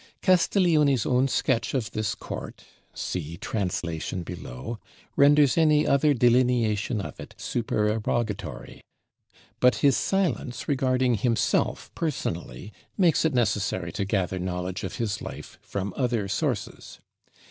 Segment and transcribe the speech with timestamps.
[0.23, 4.79] Castiglione's own sketch of this court (see translation below)
[5.15, 8.81] renders any other delineation of it supererogatory;
[9.59, 15.59] but his silence regarding himself personally makes it necessary to gather knowledge of his life
[15.61, 16.97] from other sources.